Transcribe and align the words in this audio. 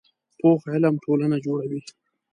پوخ 0.39 0.61
علم 0.73 0.95
ټولنه 1.03 1.37
جوړوي 1.45 1.81